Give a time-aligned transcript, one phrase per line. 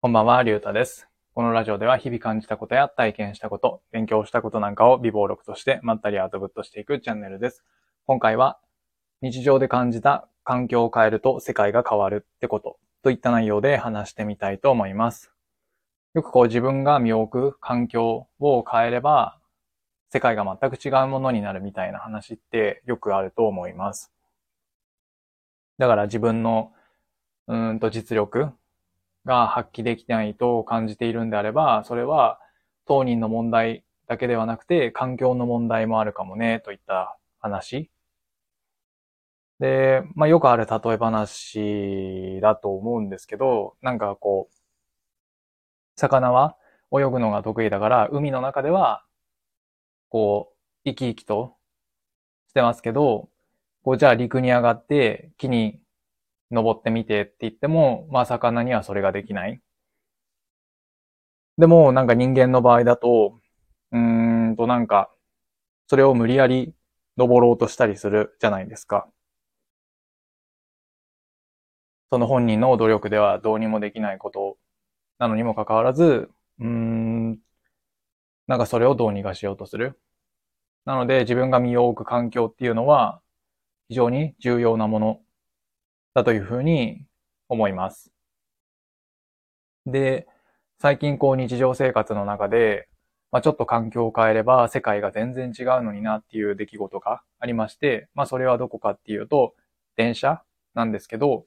[0.00, 1.08] こんばんは、りゅうたです。
[1.34, 7.64] このラジオでは日々感じたことや体験したこと、勉強したことなんかを微暴録としてまったりアウトプットしていくチャンネルです。
[8.06, 8.60] 今回は
[9.22, 15.32] 日常で感じた環境を変えると世界が変わるってことといった内容で話してみたいと思います。
[16.14, 19.40] よくこう自分が身を置く環境を変えれば
[20.10, 24.12] 世界が全く違うものになるみたいな話ってよくあると思います。
[25.78, 26.70] だから自分の
[27.48, 28.52] うんと実力
[29.28, 32.40] が発揮できないと感じているんであれば、それは
[32.86, 37.90] 当人の問題だけではなくて環境の問題もあるかもね、といった話。
[39.60, 44.54] で、まあよくある例え話だと思うんですけど、なんかこう、
[45.96, 46.56] 魚は
[46.92, 49.04] 泳ぐのが得意だから、海の中では、
[50.08, 51.56] こう、生き生きと
[52.48, 53.28] してますけど、
[53.82, 55.80] こう、じゃあ陸に上がって木に
[56.50, 59.60] 登ってみてって言っても、まあ魚にはそれができない。
[61.58, 63.40] でもなんか人間の場合だと、
[63.92, 65.10] うーんとなんか、
[65.88, 66.74] それを無理やり
[67.18, 69.08] 登ろうとしたりするじゃないですか。
[72.10, 74.58] その本人の努力ではどうにもできないこと
[75.18, 77.40] なのにもかかわらず、うーん、
[78.46, 80.00] なんかそれをどうにかしようとする。
[80.86, 83.22] なので自分が身を置く環境っていうのは
[83.88, 85.20] 非常に重要なもの
[86.18, 87.04] だというふうに
[87.48, 88.12] 思います。
[89.86, 90.26] で、
[90.80, 92.88] 最近こう日常生活の中で、
[93.30, 99.54] まあ、ちょっと環境を変えれば世界が全然違うのになっていう出来事がありまして、まあそれはどこかっていうと、
[99.96, 100.42] 電車
[100.74, 101.46] なんですけど、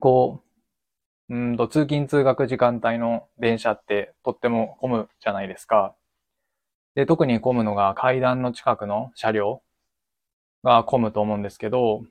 [0.00, 0.42] こ
[1.30, 5.94] う、うんと通勤通学時間帯の電車ってとっても混むじゃないですか。
[6.94, 9.62] で、特に混むのが階段の近くの車両
[10.64, 12.02] が混むと思うんですけど、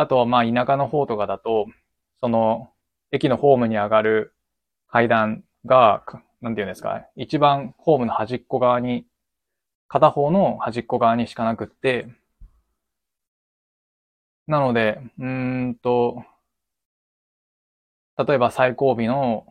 [0.00, 1.66] あとはまあ田舎の方とかだと、
[2.20, 2.70] その
[3.12, 4.34] 駅のホームに上がる
[4.88, 6.04] 階段が、
[6.40, 9.06] なんていうんですか、一番ホームの端っこ側に、
[9.88, 12.08] 片方の端っこ側にしかなくって、
[14.46, 16.24] なので、うんと、
[18.16, 19.46] 例えば最後尾の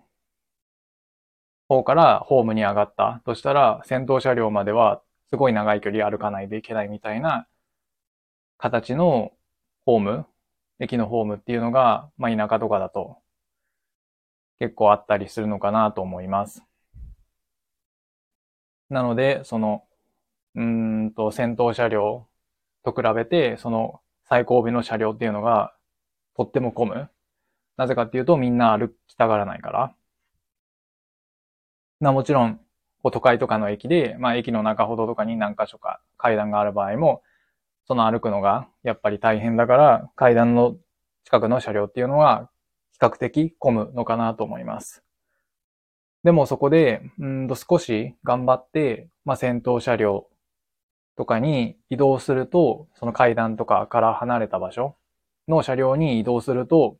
[1.68, 7.48] 方からホームに上がったとしたら、先頭車両まではすごい長い距離歩かないといけないみたいな
[8.58, 9.32] 形の
[9.86, 10.26] ホーム、
[10.80, 13.18] 駅のホームっていうのが、まあ田舎とかだと
[14.60, 16.64] 結構あったりするのかなと思います。
[18.90, 19.86] なので、その、
[20.56, 22.28] うんと、先頭車両
[22.84, 25.76] と比べて、その最後尾の車両っていうのが
[26.36, 27.10] とっても混む。
[27.78, 29.96] なぜかっていうとみんな歩きたがらないから。
[32.00, 32.60] な、もちろん、
[33.04, 37.24] 都会とかの駅で、まあ駅の中ほどとかに何箇所か階段がある場合も、
[37.86, 40.78] その歩くのがやっぱり大変だから、階段の
[41.26, 42.50] 近くの車両っていうのは
[42.92, 45.04] 比較的混むのかなと思います。
[46.24, 50.28] でもそこで、うんと少し頑張って、まあ先頭車両
[51.18, 54.96] とかに移動すると、その階段とかから離れた場所
[55.48, 56.98] の車両に移動すると、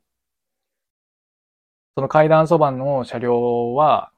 [1.96, 4.12] その階段そばの車両は、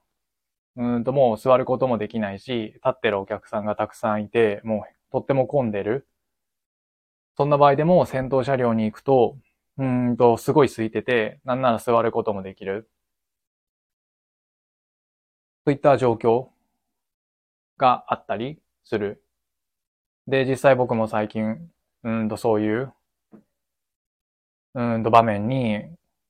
[0.78, 6.08] うんともう座ることもできないし、立ってるお客さんがたくさんいて、もうとっても混んでる。
[7.38, 9.38] そんな場合でも先頭車両に行くと、
[9.78, 12.90] うんと、すごい空いてて、なんなら座ることもできる。
[15.66, 16.48] といった状況
[17.78, 19.24] があったりする。
[20.28, 21.70] で、実際僕も最近、
[22.04, 22.94] うんとそういう、
[24.74, 25.84] うんと場面に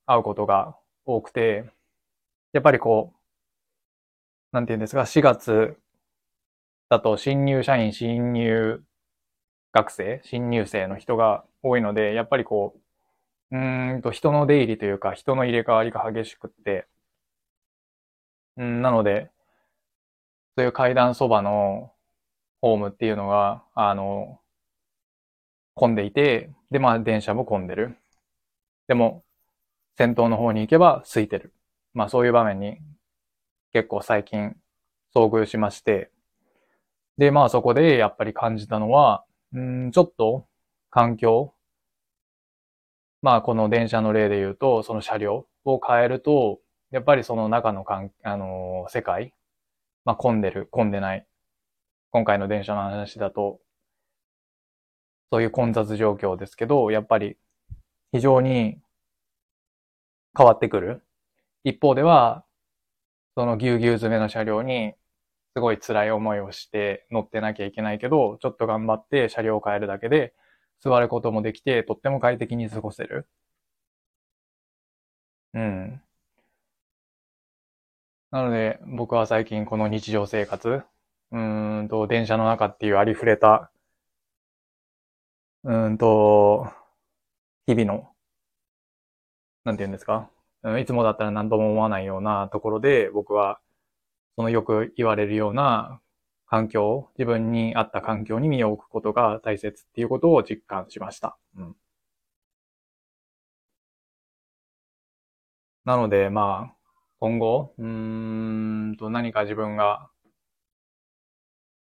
[0.05, 1.65] 会うことが多くて、
[2.53, 3.19] やっぱりこう、
[4.51, 5.77] なんて言うんですか、4月
[6.89, 8.83] だと新入社員、新入
[9.75, 12.75] 学生、新入生の人が多いので、やっぱりこ
[13.52, 13.59] う、う
[13.97, 16.88] んと人の出入りというか人の入れ替わりが激しくって、
[18.58, 19.31] うん、なので、
[20.58, 21.94] そういう階段そばの
[22.62, 24.41] ホームっていうのが、あの、
[25.74, 27.97] 混んでいて、で、まあ電車も混んでる。
[28.88, 29.24] でも、
[29.97, 31.54] 先頭の方に行けば空いてる。
[31.94, 32.80] まあそういう場面に
[33.74, 34.56] 結構最近
[35.16, 36.12] 遭遇しまして、
[37.18, 39.25] で、まあそこでやっぱり感じたのは、
[39.56, 40.46] うん、ちょっと
[40.92, 41.54] 環境、
[43.22, 46.60] まあこの電車の例で言うと、その車両を変えると、
[46.92, 49.34] やっぱりその中のかん、あのー世界、
[50.06, 51.25] まあ混んでる、混んでない。
[52.12, 53.60] 今回の電車の話だと、
[55.31, 57.38] そういう混雑状況ですけど、やっぱり
[58.12, 58.80] 非常に
[60.38, 61.02] 変わってくる。
[61.63, 62.46] 一方では、
[63.36, 64.94] そのぎゅうぎゅう詰めの車両に
[65.56, 70.34] すごい辛い思いをして乗ってなきゃいけないけど、ちょっと頑張って車両を変えるだけで
[70.81, 73.28] 座ることもできて、とっても快適に過ごせる。
[75.54, 76.02] うん。
[78.30, 80.84] なので、僕は最近この日常生活、
[81.31, 83.72] うーんと、電車の中っていうありふれた、
[85.66, 86.72] うーんと、
[87.68, 88.16] 日々の、
[89.63, 90.30] なんて言うんですか、
[90.80, 93.60] いつもだったら何とも思わないようなところで、僕は、
[94.37, 96.01] そのよく言われるような
[96.47, 101.37] 環境、自分に合った環境に身を置くことが大切っていうことを実感しました。
[101.57, 101.75] うん。
[105.85, 106.75] なので、まあ、
[107.19, 107.85] 今後、うー
[108.91, 110.09] んと何か自分が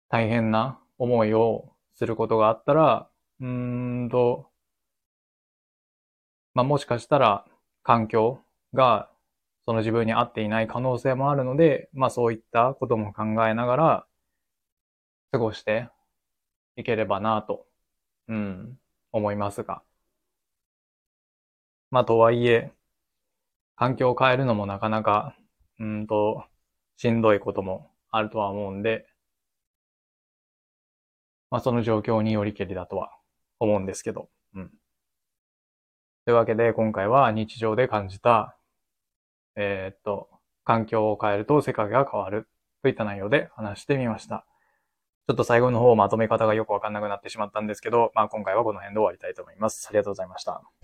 [0.10, 3.10] 大変な思いをすることがあったら、
[3.40, 4.52] うーんと、
[6.54, 7.46] まあもしかしたら
[7.82, 8.40] 環境
[8.74, 9.10] が
[9.70, 14.08] その自分に合っていない可能性もあるので、まあそういったことも考えながら
[15.32, 15.90] 過ごして
[16.76, 17.68] いければなと、
[18.28, 18.80] うん、
[19.12, 19.84] 思いますが。
[21.92, 22.74] まあとはいえ、
[23.76, 25.36] 環境を変えるのもなかなか、
[25.78, 26.46] うんと、
[26.98, 29.06] しんどいこともあるとは思うんで、
[31.52, 33.12] まあその状況によりけりだとは
[33.60, 34.72] 思うんですけど、うん。
[36.26, 38.56] というわけで今回は日常で感じた、
[39.62, 40.30] えー、っと、
[40.64, 42.48] 環境を変えると世界が変わる
[42.82, 44.46] といった内容で話してみました。
[45.28, 49.88] ちょっと最後の方まとめ方がよくわかんなくなってしまったんですけど、まあ今回はこの辺で終わりたいと思います。
[49.90, 50.70] ありがとうございました。